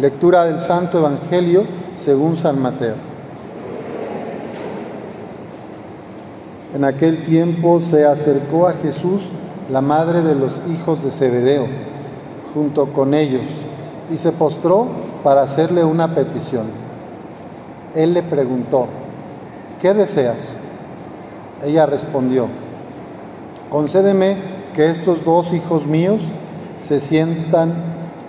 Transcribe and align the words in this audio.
Lectura 0.00 0.44
del 0.44 0.60
Santo 0.60 0.98
Evangelio 0.98 1.64
según 1.96 2.36
San 2.36 2.62
Mateo. 2.62 2.94
En 6.72 6.84
aquel 6.84 7.24
tiempo 7.24 7.80
se 7.80 8.06
acercó 8.06 8.68
a 8.68 8.74
Jesús 8.74 9.30
la 9.72 9.80
madre 9.80 10.22
de 10.22 10.36
los 10.36 10.62
hijos 10.70 11.02
de 11.02 11.10
Zebedeo, 11.10 11.66
junto 12.54 12.92
con 12.92 13.12
ellos, 13.12 13.42
y 14.08 14.18
se 14.18 14.30
postró 14.30 14.86
para 15.24 15.42
hacerle 15.42 15.82
una 15.82 16.14
petición. 16.14 16.66
Él 17.96 18.14
le 18.14 18.22
preguntó, 18.22 18.86
¿qué 19.82 19.94
deseas? 19.94 20.58
Ella 21.64 21.86
respondió, 21.86 22.46
concédeme 23.68 24.36
que 24.76 24.90
estos 24.90 25.24
dos 25.24 25.52
hijos 25.52 25.86
míos 25.88 26.22
se 26.78 27.00
sientan 27.00 27.97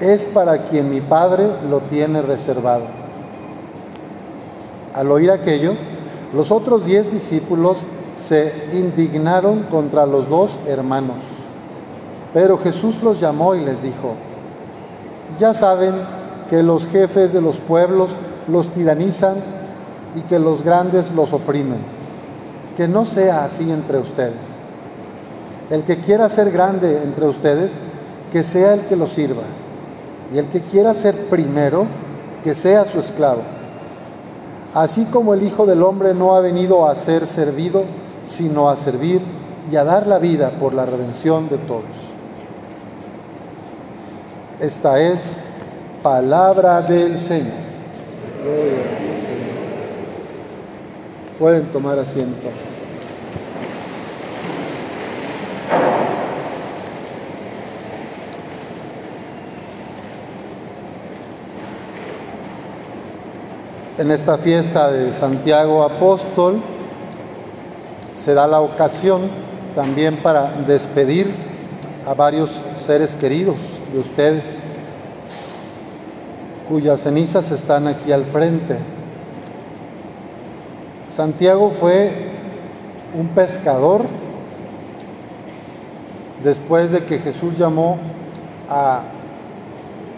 es 0.00 0.24
para 0.24 0.64
quien 0.64 0.90
mi 0.90 1.00
Padre 1.00 1.48
lo 1.68 1.80
tiene 1.80 2.22
reservado. 2.22 2.84
Al 4.94 5.10
oír 5.10 5.30
aquello, 5.30 5.72
los 6.32 6.50
otros 6.50 6.86
diez 6.86 7.12
discípulos 7.12 7.86
se 8.14 8.68
indignaron 8.72 9.64
contra 9.64 10.06
los 10.06 10.28
dos 10.28 10.58
hermanos. 10.66 11.18
Pero 12.32 12.58
Jesús 12.58 13.02
los 13.02 13.20
llamó 13.20 13.54
y 13.54 13.60
les 13.60 13.82
dijo, 13.82 14.14
ya 15.38 15.54
saben 15.54 15.94
que 16.50 16.62
los 16.62 16.86
jefes 16.86 17.32
de 17.32 17.40
los 17.40 17.58
pueblos 17.58 18.12
los 18.48 18.68
tiranizan 18.68 19.36
y 20.14 20.20
que 20.22 20.38
los 20.38 20.62
grandes 20.62 21.12
los 21.12 21.32
oprimen. 21.32 21.78
Que 22.76 22.88
no 22.88 23.04
sea 23.04 23.44
así 23.44 23.70
entre 23.70 23.98
ustedes. 23.98 24.58
El 25.70 25.84
que 25.84 25.98
quiera 25.98 26.28
ser 26.28 26.50
grande 26.50 27.02
entre 27.04 27.26
ustedes, 27.26 27.78
que 28.32 28.42
sea 28.42 28.74
el 28.74 28.80
que 28.82 28.96
lo 28.96 29.06
sirva 29.06 29.42
y 30.32 30.38
el 30.38 30.46
que 30.46 30.60
quiera 30.60 30.94
ser 30.94 31.14
primero, 31.28 31.86
que 32.42 32.54
sea 32.54 32.84
su 32.84 33.00
esclavo. 33.00 33.42
Así 34.74 35.04
como 35.06 35.34
el 35.34 35.42
Hijo 35.42 35.66
del 35.66 35.82
Hombre 35.82 36.14
no 36.14 36.34
ha 36.34 36.40
venido 36.40 36.88
a 36.88 36.94
ser 36.96 37.26
servido, 37.26 37.84
sino 38.24 38.70
a 38.70 38.76
servir 38.76 39.20
y 39.70 39.76
a 39.76 39.84
dar 39.84 40.06
la 40.06 40.18
vida 40.18 40.50
por 40.50 40.74
la 40.74 40.84
redención 40.84 41.48
de 41.48 41.58
todos. 41.58 41.84
Esta 44.60 45.00
es 45.00 45.36
palabra 46.02 46.82
del 46.82 47.20
Señor. 47.20 47.52
Pueden 51.38 51.64
tomar 51.66 51.98
asiento. 51.98 52.48
En 63.96 64.10
esta 64.10 64.36
fiesta 64.38 64.90
de 64.90 65.12
Santiago 65.12 65.84
Apóstol 65.84 66.60
se 68.12 68.34
da 68.34 68.48
la 68.48 68.60
ocasión 68.60 69.22
también 69.76 70.16
para 70.16 70.50
despedir 70.66 71.32
a 72.04 72.12
varios 72.12 72.60
seres 72.74 73.14
queridos 73.14 73.56
de 73.92 74.00
ustedes, 74.00 74.58
cuyas 76.68 77.02
cenizas 77.02 77.52
están 77.52 77.86
aquí 77.86 78.10
al 78.10 78.24
frente. 78.24 78.78
Santiago 81.06 81.70
fue 81.70 82.32
un 83.16 83.28
pescador 83.28 84.06
después 86.42 86.90
de 86.90 87.04
que 87.04 87.20
Jesús 87.20 87.56
llamó 87.56 87.98
a 88.68 89.02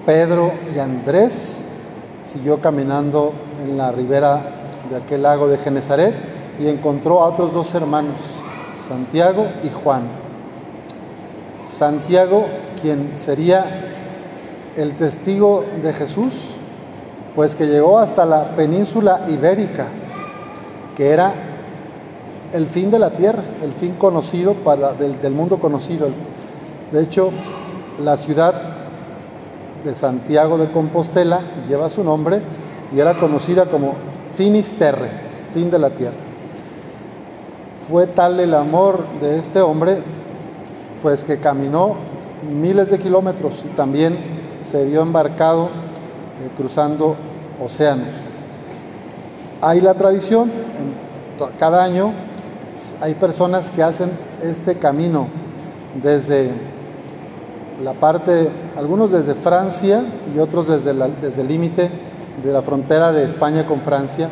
Pedro 0.07 0.53
y 0.75 0.79
Andrés 0.79 1.66
siguió 2.27 2.61
caminando 2.61 3.33
en 3.65 3.79
la 3.79 3.93
ribera 3.93 4.43
de 4.91 4.97
aquel 4.97 5.23
lago 5.23 5.49
de 5.49 5.59
Genezaret 5.59 6.15
y 6.61 6.69
encontró 6.69 7.23
a 7.23 7.27
otros 7.27 7.53
dos 7.55 7.75
hermanos, 7.75 8.17
Santiago 8.87 9.47
y 9.63 9.69
Juan. 9.69 10.03
Santiago, 11.65 12.47
quien 12.83 13.17
sería 13.17 13.65
el 14.77 14.97
testigo 14.97 15.65
de 15.83 15.93
Jesús, 15.93 16.57
pues 17.35 17.55
que 17.55 17.67
llegó 17.67 17.99
hasta 17.99 18.25
la 18.25 18.45
península 18.51 19.21
ibérica, 19.29 19.87
que 20.97 21.11
era 21.11 21.33
el 22.53 22.67
fin 22.67 22.91
de 22.91 22.99
la 22.99 23.11
tierra, 23.11 23.43
el 23.63 23.73
fin 23.73 23.95
conocido 23.95 24.55
para, 24.55 24.93
del, 24.95 25.21
del 25.21 25.33
mundo 25.33 25.59
conocido. 25.59 26.09
De 26.93 27.03
hecho, 27.03 27.31
la 28.03 28.17
ciudad 28.17 28.76
de 29.87 29.95
Santiago 29.95 30.59
de 30.59 30.71
Compostela 30.73 31.41
lleva 31.69 31.89
su 31.89 32.03
nombre 32.03 32.41
y 32.95 32.99
era 32.99 33.17
conocida 33.17 33.67
como 33.67 33.95
Finisterre, 34.37 35.09
fin 35.55 35.71
de 35.71 35.79
la 35.79 35.91
tierra. 35.91 36.17
Fue 37.89 38.09
tal 38.09 38.41
el 38.41 38.53
amor 38.55 39.05
de 39.21 39.39
este 39.39 39.61
hombre, 39.61 39.99
pues 41.03 41.23
que 41.23 41.39
caminó 41.39 41.95
miles 42.53 42.91
de 42.91 42.99
kilómetros 42.99 43.63
y 43.65 43.69
también 43.77 44.17
se 44.63 44.85
vio 44.85 45.03
embarcado 45.03 45.67
eh, 45.67 46.51
cruzando 46.57 47.15
océanos. 47.65 48.09
Hay 49.63 49.81
la 49.81 49.95
tradición, 49.95 50.51
cada 51.61 51.85
año 51.85 52.11
hay 53.01 53.15
personas 53.15 53.71
que 53.71 53.85
hacen 53.85 54.11
este 54.43 54.75
camino 54.75 55.29
desde 56.03 56.51
la 57.83 57.93
parte, 57.93 58.49
algunos 58.77 59.13
desde 59.13 59.35
Francia 59.35 60.03
y 60.35 60.39
otros 60.39 60.69
desde, 60.69 60.95
desde 61.21 61.43
el 61.43 61.49
límite 61.49 61.91
de 62.43 62.53
la 62.53 62.63
frontera 62.63 63.13
de 63.13 63.25
España 63.25 63.67
con 63.67 63.81
Francia. 63.81 64.29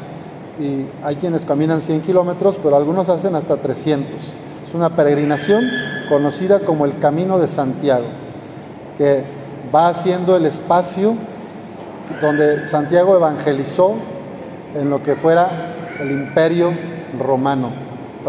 Y 0.58 0.86
hay 1.04 1.16
quienes 1.16 1.44
caminan 1.44 1.80
100 1.80 2.02
kilómetros, 2.02 2.58
pero 2.62 2.76
algunos 2.76 3.08
hacen 3.08 3.34
hasta 3.34 3.56
300. 3.56 4.08
Es 4.66 4.74
una 4.74 4.90
peregrinación 4.90 5.64
conocida 6.08 6.60
como 6.60 6.84
el 6.84 6.98
Camino 6.98 7.38
de 7.38 7.48
Santiago, 7.48 8.04
que 8.96 9.24
va 9.74 9.88
haciendo 9.88 10.36
el 10.36 10.46
espacio 10.46 11.14
donde 12.20 12.66
Santiago 12.66 13.16
evangelizó 13.16 13.94
en 14.74 14.90
lo 14.90 15.02
que 15.02 15.14
fuera 15.14 15.48
el 16.00 16.10
imperio 16.10 16.72
romano, 17.18 17.70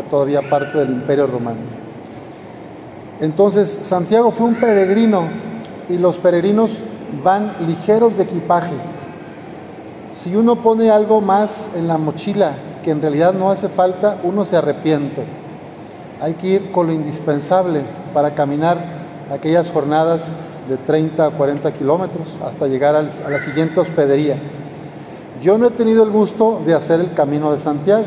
todavía 0.09 0.41
parte 0.49 0.77
del 0.77 0.89
imperio 0.89 1.27
romano. 1.27 1.84
Entonces 3.19 3.69
Santiago 3.69 4.31
fue 4.31 4.47
un 4.47 4.55
peregrino 4.55 5.23
y 5.87 5.97
los 5.97 6.17
peregrinos 6.17 6.83
van 7.23 7.53
ligeros 7.67 8.17
de 8.17 8.23
equipaje. 8.23 8.73
Si 10.13 10.35
uno 10.35 10.57
pone 10.57 10.89
algo 10.89 11.21
más 11.21 11.69
en 11.75 11.87
la 11.87 11.97
mochila 11.97 12.53
que 12.83 12.91
en 12.91 13.01
realidad 13.01 13.33
no 13.33 13.51
hace 13.51 13.69
falta, 13.69 14.17
uno 14.23 14.45
se 14.45 14.57
arrepiente. 14.57 15.23
Hay 16.21 16.33
que 16.33 16.47
ir 16.47 16.71
con 16.71 16.87
lo 16.87 16.93
indispensable 16.93 17.81
para 18.13 18.33
caminar 18.33 18.77
aquellas 19.31 19.71
jornadas 19.71 20.31
de 20.69 20.77
30 20.77 21.25
a 21.25 21.31
40 21.31 21.71
kilómetros 21.73 22.39
hasta 22.45 22.67
llegar 22.67 22.95
a 22.95 23.03
la 23.03 23.39
siguiente 23.39 23.79
hospedería. 23.79 24.37
Yo 25.41 25.57
no 25.57 25.67
he 25.67 25.71
tenido 25.71 26.03
el 26.03 26.09
gusto 26.09 26.61
de 26.65 26.73
hacer 26.73 26.99
el 26.99 27.13
camino 27.13 27.51
de 27.51 27.59
Santiago, 27.59 28.03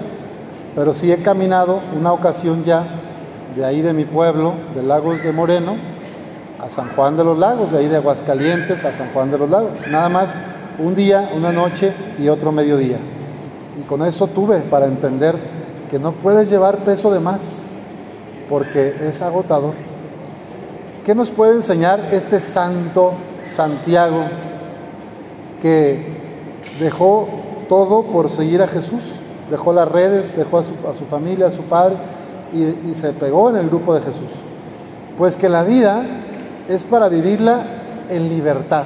pero 0.75 0.93
sí 0.95 1.13
he 1.13 1.23
caminado 1.23 1.81
una 1.99 2.13
ocasión 2.13 2.65
ya 2.65 2.85
de 3.55 3.65
ahí 3.65 3.83
de 3.83 3.93
mi 3.93 4.05
pueblo, 4.05 4.55
de 4.75 4.83
Lagos 4.83 5.23
de 5.23 5.33
Moreno, 5.33 5.77
a 6.61 6.69
San 6.71 6.89
Juan 6.95 7.17
de 7.17 7.25
los 7.25 7.39
Lagos, 7.39 7.71
de 7.71 7.79
ahí 7.79 7.89
de 7.89 7.97
Aguascalientes 7.97 8.85
a 8.85 8.93
San 8.93 9.11
Juan 9.13 9.31
de 9.31 9.39
los 9.39 9.49
Lagos. 9.49 9.71
Nada 9.89 10.09
más 10.09 10.35
un 10.79 10.95
día, 10.95 11.31
una 11.35 11.53
noche 11.53 11.93
y 12.19 12.29
otro 12.29 12.53
mediodía. 12.53 12.99
Y 13.79 13.83
con 13.83 14.05
eso 14.05 14.27
tuve 14.27 14.59
para 14.59 14.87
entender 14.87 15.37
que 15.91 15.99
no 15.99 16.13
puedes 16.13 16.51
llevar 16.51 16.79
peso 16.79 17.11
de 17.11 17.21
más, 17.21 17.67
porque 18.49 18.95
es 19.03 19.23
agotador. 19.23 19.75
¿Qué 21.05 21.15
nos 21.15 21.31
puede 21.31 21.55
enseñar 21.55 22.01
este 22.13 22.41
santo 22.41 23.13
Santiago 23.45 24.25
que 25.63 26.07
dejó 26.79 27.29
todo 27.69 28.03
por 28.03 28.29
seguir 28.31 28.63
a 28.63 28.69
Jesús? 28.69 29.21
Dejó 29.51 29.73
las 29.73 29.89
redes, 29.89 30.37
dejó 30.37 30.59
a 30.59 30.63
su, 30.63 30.75
a 30.89 30.95
su 30.95 31.05
familia, 31.05 31.47
a 31.47 31.51
su 31.51 31.63
padre 31.63 31.97
y, 32.53 32.95
se 32.95 33.13
pegó 33.13 33.51
en 33.51 33.57
el 33.57 33.69
grupo 33.69 33.95
de 33.95 34.01
Jesús. 34.01 34.43
Pues 35.17 35.37
que 35.37 35.49
la 35.49 35.63
vida 35.63 36.05
es 36.69 36.85
para 36.85 37.09
vivirla 37.09 37.63
en 38.09 38.29
libertad. 38.29 38.85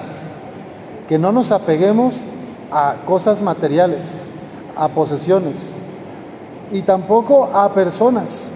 que 1.08 1.18
no 1.18 1.30
nos 1.30 1.50
apeguemos 1.50 2.22
a 2.70 2.94
cosas 3.04 3.42
materiales, 3.42 4.06
a 4.76 4.88
posesiones 4.88 5.82
y 6.70 6.82
tampoco 6.82 7.50
a 7.52 7.68
personas. 7.74 8.48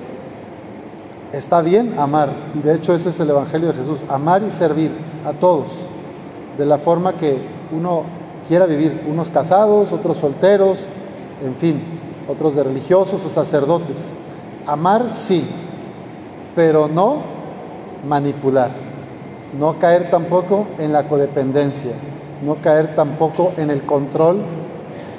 Está 1.33 1.61
bien 1.61 1.99
amar, 1.99 2.31
y 2.55 2.61
de 2.61 2.75
hecho 2.75 2.95
ese 2.95 3.11
es 3.11 3.21
el 3.21 3.29
Evangelio 3.29 3.69
de 3.69 3.75
Jesús, 3.75 4.01
amar 4.09 4.43
y 4.43 4.51
servir 4.51 4.91
a 5.27 5.33
todos, 5.33 5.67
de 6.57 6.65
la 6.65 6.79
forma 6.79 7.15
que 7.15 7.37
uno 7.77 8.05
quiera 8.49 8.65
vivir, 8.65 9.05
unos 9.11 9.29
casados, 9.29 9.93
otros 9.93 10.17
solteros, 10.17 10.87
en 11.45 11.55
fin, 11.57 11.83
otros 12.29 12.55
de 12.55 12.63
religiosos 12.63 13.25
o 13.25 13.29
sacerdotes. 13.29 14.07
Amar 14.67 15.13
sí, 15.13 15.45
pero 16.57 16.89
no 16.89 17.19
manipular, 18.07 18.71
no 19.59 19.79
caer 19.79 20.11
tampoco 20.11 20.67
en 20.79 20.93
la 20.93 21.07
codependencia, 21.07 21.93
no 22.45 22.57
caer 22.57 22.97
tampoco 22.97 23.53
en 23.57 23.71
el 23.71 23.83
control 23.83 24.39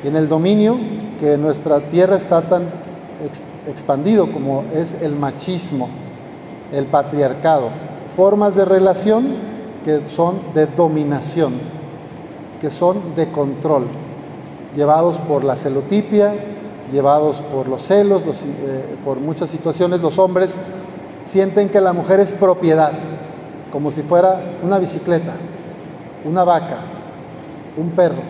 y 0.03 0.07
en 0.07 0.15
el 0.17 0.27
dominio 0.27 0.77
que 1.19 1.33
en 1.33 1.41
nuestra 1.41 1.79
tierra 1.79 2.17
está 2.17 2.41
tan 2.41 2.63
expandido 3.67 4.27
como 4.27 4.65
es 4.75 5.01
el 5.01 5.15
machismo, 5.15 5.87
el 6.73 6.85
patriarcado, 6.85 7.69
formas 8.15 8.55
de 8.55 8.65
relación 8.65 9.27
que 9.85 10.01
son 10.09 10.39
de 10.53 10.65
dominación, 10.65 11.53
que 12.59 12.69
son 12.69 13.15
de 13.15 13.31
control, 13.31 13.85
llevados 14.75 15.17
por 15.19 15.43
la 15.43 15.55
celotipia, 15.55 16.33
llevados 16.91 17.41
por 17.41 17.67
los 17.67 17.83
celos, 17.83 18.23
eh, 18.23 18.95
por 19.03 19.19
muchas 19.19 19.49
situaciones, 19.49 20.01
los 20.01 20.17
hombres 20.19 20.55
sienten 21.23 21.69
que 21.69 21.81
la 21.81 21.93
mujer 21.93 22.19
es 22.19 22.31
propiedad, 22.31 22.91
como 23.71 23.91
si 23.91 24.01
fuera 24.01 24.41
una 24.63 24.79
bicicleta, 24.79 25.33
una 26.25 26.43
vaca, 26.43 26.77
un 27.77 27.89
perro. 27.91 28.21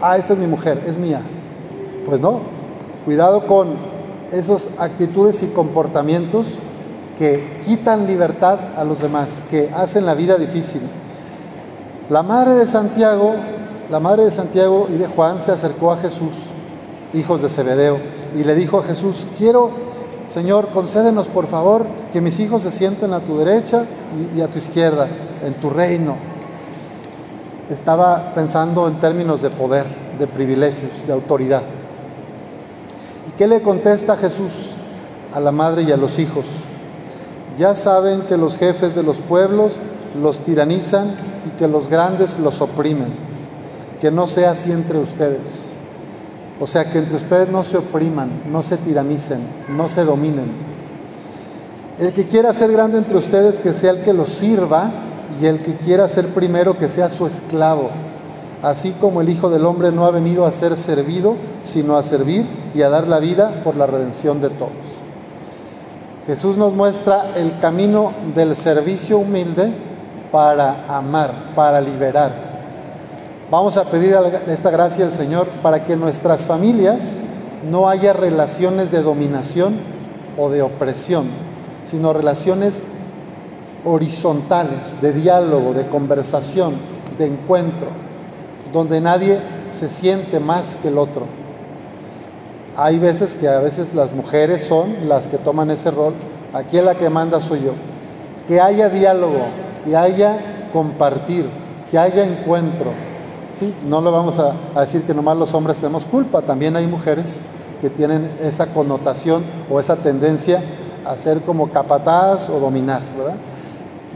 Ah, 0.00 0.16
esta 0.16 0.34
es 0.34 0.38
mi 0.38 0.46
mujer, 0.46 0.82
es 0.86 0.98
mía. 0.98 1.20
Pues 2.06 2.20
no, 2.20 2.40
cuidado 3.04 3.46
con 3.46 3.74
esas 4.30 4.68
actitudes 4.78 5.42
y 5.42 5.46
comportamientos 5.48 6.58
que 7.18 7.62
quitan 7.64 8.06
libertad 8.06 8.58
a 8.76 8.84
los 8.84 9.00
demás, 9.00 9.40
que 9.50 9.70
hacen 9.74 10.06
la 10.06 10.14
vida 10.14 10.36
difícil. 10.36 10.82
La 12.10 12.22
madre 12.22 12.54
de 12.54 12.66
Santiago, 12.66 13.34
la 13.90 14.00
madre 14.00 14.26
de 14.26 14.30
Santiago 14.30 14.86
y 14.90 14.98
de 14.98 15.06
Juan 15.06 15.40
se 15.40 15.50
acercó 15.50 15.90
a 15.90 15.96
Jesús, 15.96 16.50
hijos 17.16 17.42
de 17.42 17.48
Zebedeo, 17.48 17.98
y 18.34 18.44
le 18.44 18.54
dijo 18.54 18.78
a 18.78 18.82
Jesús, 18.82 19.26
quiero, 19.38 19.70
Señor, 20.26 20.68
concédenos 20.68 21.28
por 21.28 21.46
favor 21.46 21.86
que 22.12 22.20
mis 22.20 22.38
hijos 22.40 22.62
se 22.62 22.70
sienten 22.70 23.12
a 23.12 23.20
tu 23.20 23.38
derecha 23.38 23.84
y, 24.34 24.38
y 24.38 24.42
a 24.42 24.48
tu 24.48 24.58
izquierda, 24.58 25.08
en 25.44 25.54
tu 25.54 25.70
reino. 25.70 26.16
Estaba 27.70 28.32
pensando 28.34 28.86
en 28.86 28.94
términos 28.96 29.42
de 29.42 29.50
poder, 29.50 29.86
de 30.18 30.26
privilegios, 30.26 31.06
de 31.06 31.12
autoridad. 31.12 31.62
¿Y 33.28 33.36
qué 33.38 33.46
le 33.46 33.60
contesta 33.62 34.16
Jesús 34.16 34.74
a 35.34 35.40
la 35.40 35.52
madre 35.52 35.82
y 35.82 35.92
a 35.92 35.96
los 35.96 36.18
hijos? 36.18 36.46
Ya 37.58 37.74
saben 37.74 38.20
que 38.22 38.36
los 38.36 38.56
jefes 38.56 38.94
de 38.94 39.02
los 39.02 39.16
pueblos 39.16 39.78
los 40.20 40.38
tiranizan 40.38 41.10
y 41.46 41.58
que 41.58 41.68
los 41.68 41.88
grandes 41.88 42.38
los 42.38 42.60
oprimen. 42.60 43.08
Que 44.00 44.10
no 44.10 44.26
sea 44.26 44.50
así 44.50 44.70
entre 44.72 44.98
ustedes. 44.98 45.75
O 46.60 46.66
sea, 46.66 46.84
que 46.90 46.98
entre 46.98 47.16
ustedes 47.16 47.50
no 47.50 47.62
se 47.64 47.76
opriman, 47.76 48.30
no 48.50 48.62
se 48.62 48.76
tiranicen, 48.78 49.40
no 49.76 49.88
se 49.88 50.04
dominen. 50.04 50.50
El 51.98 52.12
que 52.12 52.26
quiera 52.26 52.52
ser 52.54 52.72
grande 52.72 52.98
entre 52.98 53.16
ustedes, 53.16 53.58
que 53.58 53.72
sea 53.72 53.90
el 53.92 54.02
que 54.02 54.12
los 54.12 54.28
sirva, 54.28 54.90
y 55.40 55.46
el 55.46 55.60
que 55.60 55.74
quiera 55.74 56.08
ser 56.08 56.28
primero, 56.28 56.78
que 56.78 56.88
sea 56.88 57.10
su 57.10 57.26
esclavo. 57.26 57.90
Así 58.62 58.92
como 58.92 59.20
el 59.20 59.28
Hijo 59.28 59.50
del 59.50 59.66
Hombre 59.66 59.92
no 59.92 60.06
ha 60.06 60.10
venido 60.10 60.46
a 60.46 60.52
ser 60.52 60.76
servido, 60.76 61.34
sino 61.62 61.96
a 61.96 62.02
servir 62.02 62.46
y 62.74 62.82
a 62.82 62.88
dar 62.88 63.06
la 63.06 63.18
vida 63.18 63.60
por 63.62 63.76
la 63.76 63.86
redención 63.86 64.40
de 64.40 64.50
todos. 64.50 64.70
Jesús 66.26 66.56
nos 66.56 66.74
muestra 66.74 67.26
el 67.36 67.58
camino 67.60 68.12
del 68.34 68.56
servicio 68.56 69.18
humilde 69.18 69.72
para 70.32 70.84
amar, 70.88 71.30
para 71.54 71.80
liberar. 71.80 72.45
Vamos 73.50 73.76
a 73.76 73.84
pedir 73.84 74.16
esta 74.48 74.70
gracia 74.70 75.04
al 75.04 75.12
Señor 75.12 75.46
para 75.62 75.84
que 75.84 75.92
en 75.92 76.00
nuestras 76.00 76.42
familias 76.42 77.18
no 77.70 77.88
haya 77.88 78.12
relaciones 78.12 78.90
de 78.90 79.02
dominación 79.02 79.74
o 80.36 80.50
de 80.50 80.62
opresión, 80.62 81.26
sino 81.84 82.12
relaciones 82.12 82.82
horizontales, 83.84 85.00
de 85.00 85.12
diálogo, 85.12 85.72
de 85.74 85.86
conversación, 85.86 86.74
de 87.18 87.26
encuentro, 87.26 87.88
donde 88.72 89.00
nadie 89.00 89.38
se 89.70 89.88
siente 89.88 90.40
más 90.40 90.76
que 90.82 90.88
el 90.88 90.98
otro 90.98 91.26
hay 92.78 92.98
veces 92.98 93.34
que 93.34 93.48
a 93.48 93.58
veces 93.60 93.94
las 93.94 94.12
mujeres 94.12 94.64
son 94.64 95.08
las 95.08 95.28
que 95.28 95.38
toman 95.38 95.70
ese 95.70 95.90
rol. 95.90 96.12
Aquí 96.52 96.78
la 96.80 96.94
que 96.94 97.08
manda 97.08 97.40
soy 97.40 97.62
yo. 97.62 97.72
Que 98.46 98.60
haya 98.60 98.90
diálogo, 98.90 99.46
que 99.84 99.96
haya 99.96 100.36
compartir, 100.74 101.46
que 101.90 101.98
haya 101.98 102.22
encuentro. 102.22 102.90
No 103.88 104.00
lo 104.00 104.12
vamos 104.12 104.38
a, 104.38 104.80
decir 104.80 105.02
que 105.02 105.14
nomás 105.14 105.36
los 105.36 105.54
hombres 105.54 105.78
tenemos 105.78 106.04
culpa, 106.04 106.42
también 106.42 106.76
hay 106.76 106.86
mujeres 106.86 107.40
que 107.80 107.90
tienen 107.90 108.30
esa 108.42 108.66
connotación 108.66 109.42
o 109.70 109.80
esa 109.80 109.96
tendencia 109.96 110.62
a 111.04 111.16
ser 111.16 111.40
como 111.40 111.70
capataz 111.70 112.48
o 112.50 112.58
dominar. 112.58 113.02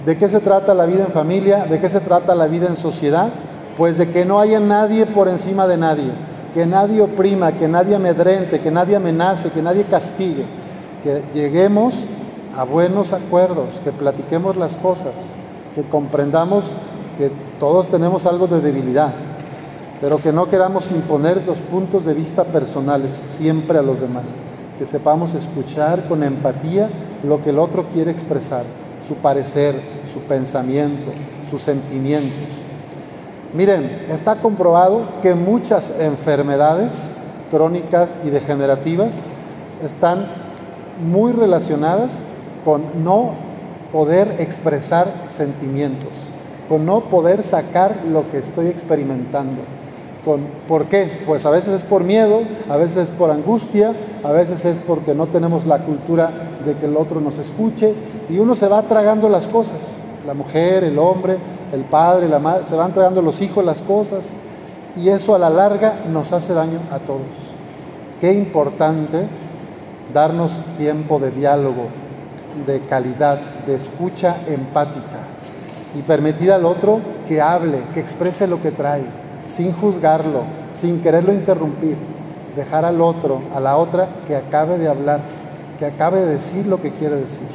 ¿De 0.05 0.17
qué 0.17 0.29
se 0.29 0.41
trata 0.41 0.75
la 0.75 0.87
vida 0.87 1.05
en 1.05 1.13
familia? 1.13 1.67
¿De 1.67 1.79
qué 1.81 1.89
se 1.89 2.01
trata 2.01 2.35
la 2.35 2.47
vida 2.47 2.67
en 2.67 2.77
sociedad? 2.77 3.29
Pues 3.77 3.99
de 3.99 4.11
que 4.11 4.25
no 4.25 4.41
haya 4.41 4.61
nadie 4.61 5.07
por 5.07 5.29
encima 5.29 5.67
de 5.67 5.77
nadie 5.77 6.11
que 6.53 6.67
nadie 6.67 7.01
oprima, 7.01 7.53
que 7.53 7.69
nadie 7.69 7.95
amedrente, 7.95 8.61
que 8.61 8.71
nadie 8.71 8.97
amenace, 8.97 9.51
que 9.51 9.63
nadie 9.63 9.85
castigue, 9.85 10.45
que 11.03 11.23
lleguemos 11.35 12.07
a 12.57 12.65
buenos 12.65 13.13
acuerdos, 13.13 13.81
que 13.85 13.93
platiquemos 13.93 14.57
las 14.57 14.77
cosas, 14.77 15.15
que 15.75 15.83
comprendamos 15.83 16.73
que 17.17 17.31
todos 17.59 17.89
tenemos 17.89 18.27
algo 18.27 18.47
de 18.47 18.61
debilidad, 18.61 19.13
pero 20.01 20.19
que 20.19 20.33
no 20.33 20.49
queramos 20.49 20.91
imponer 20.91 21.43
los 21.47 21.59
puntos 21.59 22.05
de 22.05 22.15
vista 22.15 22.45
personales 22.45 23.15
siempre 23.15 23.79
a 23.79 23.83
los 23.83 24.01
demás, 24.01 24.25
que 24.79 24.87
sepamos 24.87 25.35
escuchar 25.35 26.09
con 26.09 26.23
empatía 26.23 26.89
lo 27.23 27.43
que 27.43 27.51
el 27.51 27.59
otro 27.59 27.87
quiere 27.93 28.11
expresar, 28.11 28.65
su 29.07 29.17
parecer, 29.17 29.75
su 30.11 30.21
pensamiento, 30.21 31.11
sus 31.49 31.63
sentimientos 31.63 32.63
Miren, 33.53 34.07
está 34.09 34.37
comprobado 34.37 35.03
que 35.23 35.35
muchas 35.35 35.99
enfermedades 35.99 37.17
crónicas 37.51 38.17
y 38.25 38.31
degenerativas 38.31 39.17
están 39.85 40.25
muy 41.05 41.33
relacionadas 41.33 42.13
con 42.65 43.03
no 43.03 43.33
poder 43.91 44.37
expresar 44.39 45.13
sentimientos, 45.29 46.13
con 46.69 46.87
no 46.87 47.01
poder 47.01 47.43
sacar 47.43 47.97
lo 48.13 48.31
que 48.31 48.39
estoy 48.39 48.69
experimentando. 48.69 49.63
¿Por 50.69 50.87
qué? 50.87 51.23
Pues 51.27 51.47
a 51.47 51.51
veces 51.51 51.75
es 51.75 51.83
por 51.83 52.05
miedo, 52.05 52.43
a 52.69 52.77
veces 52.77 53.09
es 53.09 53.11
por 53.11 53.31
angustia, 53.31 53.93
a 54.23 54.33
veces 54.33 54.65
es 54.65 54.79
porque 54.79 55.15
no 55.15 55.27
tenemos 55.27 55.67
la 55.67 55.79
cultura 55.79 56.31
de 56.65 56.75
que 56.75 56.87
el 56.87 56.97
otro 56.97 57.21
nos 57.21 57.39
escuche 57.39 57.95
y 58.29 58.39
uno 58.39 58.55
se 58.55 58.69
va 58.69 58.83
tragando 58.83 59.29
las 59.29 59.47
cosas, 59.47 59.97
la 60.27 60.35
mujer, 60.35 60.85
el 60.85 60.99
hombre, 60.99 61.39
el 61.73 61.83
padre, 61.85 62.29
la 62.29 62.39
madre, 62.39 62.65
se 62.65 62.77
van 62.77 62.93
tragando 62.93 63.23
los 63.23 63.41
hijos 63.41 63.65
las 63.65 63.81
cosas 63.81 64.31
y 64.95 65.09
eso 65.09 65.35
a 65.35 65.39
la 65.39 65.49
larga 65.49 66.01
nos 66.13 66.33
hace 66.33 66.53
daño 66.53 66.81
a 66.91 66.99
todos. 66.99 67.55
Qué 68.21 68.33
importante 68.33 69.27
darnos 70.13 70.53
tiempo 70.77 71.19
de 71.19 71.31
diálogo, 71.31 71.87
de 72.67 72.81
calidad, 72.81 73.39
de 73.67 73.77
escucha 73.77 74.37
empática 74.47 75.21
y 75.99 76.03
permitir 76.03 76.53
al 76.53 76.67
otro 76.67 77.01
que 77.27 77.41
hable, 77.41 77.79
que 77.95 78.01
exprese 78.01 78.47
lo 78.47 78.61
que 78.61 78.71
trae, 78.71 79.05
sin 79.51 79.73
juzgarlo, 79.73 80.43
sin 80.75 81.03
quererlo 81.03 81.33
interrumpir. 81.33 81.97
Dejar 82.57 82.85
al 82.85 83.01
otro, 83.01 83.41
a 83.55 83.61
la 83.61 83.77
otra, 83.77 84.09
que 84.27 84.37
acabe 84.37 84.79
de 84.79 84.89
hablar, 84.89 85.21
que 85.79 85.87
acabe 85.87 86.21
de 86.21 86.33
decir 86.33 86.67
lo 86.67 86.81
que 86.81 86.91
quiere 86.91 87.17
decir. 87.17 87.47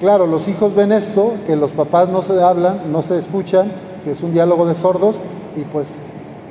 Claro, 0.00 0.26
los 0.26 0.48
hijos 0.48 0.74
ven 0.74 0.92
esto, 0.92 1.34
que 1.46 1.56
los 1.56 1.72
papás 1.72 2.08
no 2.08 2.22
se 2.22 2.42
hablan, 2.42 2.90
no 2.90 3.02
se 3.02 3.18
escuchan, 3.18 3.70
que 4.02 4.12
es 4.12 4.22
un 4.22 4.32
diálogo 4.32 4.66
de 4.66 4.74
sordos, 4.74 5.16
y 5.54 5.60
pues 5.62 5.98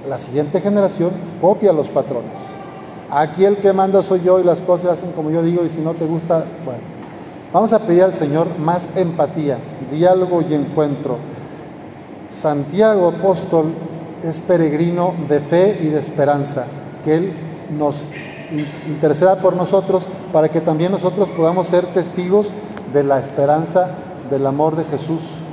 la 0.08 0.20
siguiente 0.20 0.62
generación 0.62 1.10
copia 1.42 1.74
los 1.74 1.90
patrones. 1.90 2.52
Aquí 3.12 3.44
el 3.46 3.58
que 3.58 3.74
manda 3.74 4.04
soy 4.04 4.22
yo 4.22 4.40
y 4.40 4.44
las 4.44 4.60
cosas 4.60 4.92
hacen 4.92 5.12
como 5.14 5.32
yo 5.32 5.42
digo 5.42 5.66
y 5.66 5.70
si 5.70 5.82
no 5.82 5.94
te 5.94 6.06
gusta, 6.06 6.46
bueno. 6.64 6.82
Vamos 7.52 7.74
a 7.74 7.80
pedir 7.80 8.04
al 8.04 8.14
Señor 8.14 8.48
más 8.60 8.96
empatía, 8.96 9.58
diálogo 9.92 10.44
y 10.48 10.54
encuentro. 10.54 11.18
Santiago 12.30 13.08
apóstol 13.08 13.74
es 14.24 14.40
peregrino 14.40 15.14
de 15.28 15.40
fe 15.40 15.80
y 15.82 15.88
de 15.88 16.00
esperanza, 16.00 16.66
que 17.04 17.16
Él 17.16 17.34
nos 17.78 18.04
interceda 18.88 19.38
por 19.38 19.56
nosotros 19.56 20.08
para 20.34 20.50
que 20.50 20.62
también 20.62 20.92
nosotros 20.92 21.30
podamos 21.30 21.68
ser 21.68 21.86
testigos 21.86 22.50
de 22.94 23.04
la 23.04 23.20
esperanza 23.20 23.90
del 24.30 24.46
amor 24.46 24.76
de 24.76 24.84
Jesús 24.86 25.44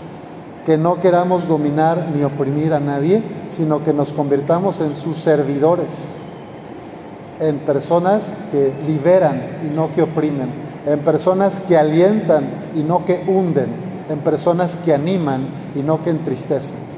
que 0.66 0.76
no 0.76 1.00
queramos 1.00 1.46
dominar 1.46 2.08
ni 2.12 2.24
oprimir 2.24 2.74
a 2.74 2.80
nadie, 2.80 3.22
sino 3.46 3.84
que 3.84 3.92
nos 3.92 4.12
convirtamos 4.12 4.80
en 4.80 4.96
sus 4.96 5.16
servidores, 5.16 6.16
en 7.38 7.58
personas 7.58 8.34
que 8.50 8.72
liberan 8.84 9.40
y 9.64 9.72
no 9.72 9.92
que 9.94 10.02
oprimen, 10.02 10.48
en 10.84 10.98
personas 10.98 11.60
que 11.68 11.78
alientan 11.78 12.48
y 12.74 12.80
no 12.80 13.04
que 13.04 13.22
hunden, 13.28 13.68
en 14.10 14.18
personas 14.18 14.74
que 14.84 14.92
animan 14.92 15.46
y 15.76 15.82
no 15.82 16.02
que 16.02 16.10
entristecen. 16.10 16.95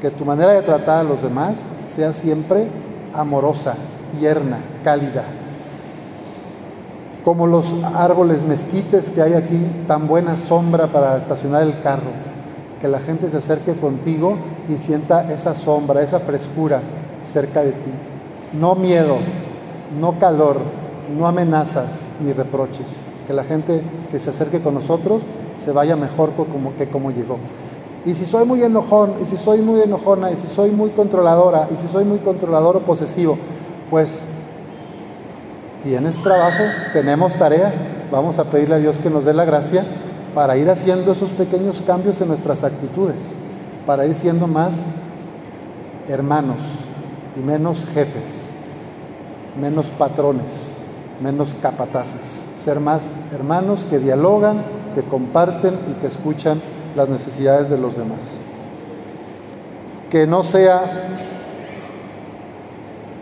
Que 0.00 0.10
tu 0.10 0.24
manera 0.24 0.52
de 0.52 0.62
tratar 0.62 1.00
a 1.00 1.02
los 1.02 1.22
demás 1.22 1.64
sea 1.86 2.12
siempre 2.12 2.66
amorosa, 3.14 3.74
tierna, 4.18 4.60
cálida. 4.84 5.24
Como 7.24 7.46
los 7.46 7.74
árboles 7.94 8.44
mezquites 8.44 9.10
que 9.10 9.22
hay 9.22 9.34
aquí, 9.34 9.60
tan 9.86 10.06
buena 10.06 10.36
sombra 10.36 10.86
para 10.86 11.18
estacionar 11.18 11.62
el 11.62 11.80
carro. 11.82 12.12
Que 12.80 12.88
la 12.88 13.00
gente 13.00 13.28
se 13.28 13.38
acerque 13.38 13.74
contigo 13.74 14.38
y 14.68 14.78
sienta 14.78 15.32
esa 15.32 15.54
sombra, 15.54 16.02
esa 16.02 16.20
frescura 16.20 16.80
cerca 17.22 17.62
de 17.62 17.72
ti. 17.72 17.90
No 18.58 18.76
miedo, 18.76 19.16
no 20.00 20.18
calor, 20.18 20.58
no 21.16 21.26
amenazas 21.26 22.10
ni 22.20 22.32
reproches. 22.32 22.98
Que 23.26 23.32
la 23.32 23.44
gente 23.44 23.82
que 24.10 24.18
se 24.18 24.30
acerque 24.30 24.60
con 24.60 24.74
nosotros 24.74 25.24
se 25.56 25.72
vaya 25.72 25.96
mejor 25.96 26.32
como, 26.34 26.74
que 26.76 26.88
como 26.88 27.10
llegó. 27.10 27.38
Y 28.04 28.14
si 28.14 28.24
soy 28.24 28.44
muy 28.46 28.62
enojón, 28.62 29.14
y 29.22 29.26
si 29.26 29.36
soy 29.36 29.60
muy 29.60 29.80
enojona, 29.82 30.30
y 30.30 30.36
si 30.36 30.46
soy 30.46 30.70
muy 30.70 30.90
controladora, 30.90 31.68
y 31.72 31.76
si 31.76 31.88
soy 31.88 32.04
muy 32.04 32.18
controlador 32.18 32.76
o 32.76 32.80
posesivo, 32.80 33.36
pues 33.90 34.24
tienes 35.82 36.22
trabajo, 36.22 36.62
tenemos 36.92 37.34
tarea, 37.36 37.72
vamos 38.10 38.38
a 38.38 38.44
pedirle 38.44 38.76
a 38.76 38.78
Dios 38.78 38.98
que 38.98 39.10
nos 39.10 39.24
dé 39.24 39.34
la 39.34 39.44
gracia 39.44 39.84
para 40.34 40.56
ir 40.56 40.70
haciendo 40.70 41.12
esos 41.12 41.30
pequeños 41.30 41.82
cambios 41.82 42.20
en 42.20 42.28
nuestras 42.28 42.64
actitudes, 42.64 43.34
para 43.86 44.06
ir 44.06 44.14
siendo 44.14 44.46
más 44.46 44.80
hermanos 46.06 46.80
y 47.36 47.40
menos 47.40 47.84
jefes, 47.92 48.50
menos 49.60 49.90
patrones, 49.90 50.78
menos 51.22 51.54
capataces, 51.60 52.44
ser 52.62 52.80
más 52.80 53.10
hermanos 53.32 53.86
que 53.88 53.98
dialogan, 53.98 54.62
que 54.94 55.02
comparten 55.02 55.78
y 55.90 56.00
que 56.00 56.06
escuchan 56.06 56.60
las 56.98 57.08
necesidades 57.08 57.70
de 57.70 57.78
los 57.78 57.96
demás. 57.96 58.38
Que 60.10 60.26
no 60.26 60.42
sea 60.42 60.82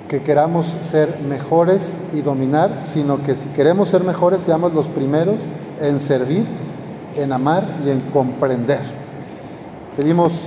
que 0.09 0.23
queramos 0.23 0.75
ser 0.81 1.21
mejores 1.29 2.09
y 2.15 2.23
dominar, 2.23 2.85
sino 2.87 3.23
que 3.23 3.37
si 3.37 3.49
queremos 3.51 3.91
ser 3.91 4.03
mejores, 4.03 4.43
seamos 4.43 4.73
los 4.73 4.89
primeros 4.89 5.43
en 5.81 6.01
servir, 6.01 6.45
en 7.17 7.33
amar 7.33 7.65
y 7.85 7.91
en 7.91 8.01
comprender. 8.01 8.81
Pedimos 9.97 10.41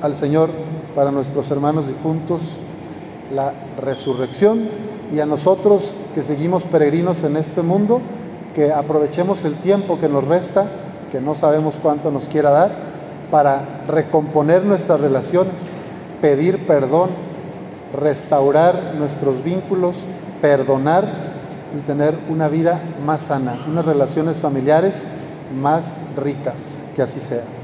al 0.00 0.14
Señor 0.14 0.48
para 0.94 1.10
nuestros 1.10 1.50
hermanos 1.50 1.86
difuntos 1.86 2.56
la 3.34 3.52
resurrección 3.80 4.68
y 5.14 5.20
a 5.20 5.26
nosotros 5.26 5.94
que 6.14 6.22
seguimos 6.22 6.62
peregrinos 6.62 7.24
en 7.24 7.36
este 7.36 7.62
mundo, 7.62 8.00
que 8.54 8.72
aprovechemos 8.72 9.44
el 9.44 9.54
tiempo 9.56 9.98
que 9.98 10.08
nos 10.08 10.24
resta 10.24 10.66
que 11.10 11.20
no 11.20 11.34
sabemos 11.34 11.74
cuánto 11.80 12.10
nos 12.10 12.26
quiera 12.26 12.50
dar, 12.50 12.70
para 13.30 13.62
recomponer 13.88 14.64
nuestras 14.64 15.00
relaciones, 15.00 15.54
pedir 16.20 16.66
perdón, 16.66 17.10
restaurar 17.92 18.94
nuestros 18.98 19.42
vínculos, 19.42 19.96
perdonar 20.40 21.04
y 21.76 21.86
tener 21.86 22.14
una 22.28 22.48
vida 22.48 22.80
más 23.04 23.22
sana, 23.22 23.54
unas 23.68 23.84
relaciones 23.84 24.38
familiares 24.38 25.04
más 25.60 25.94
ricas, 26.16 26.80
que 26.94 27.02
así 27.02 27.20
sea. 27.20 27.59